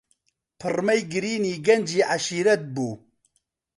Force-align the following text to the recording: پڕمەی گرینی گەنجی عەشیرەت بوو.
پڕمەی 0.59 1.01
گرینی 1.13 1.53
گەنجی 1.65 2.07
عەشیرەت 2.11 2.61
بوو. 2.73 2.91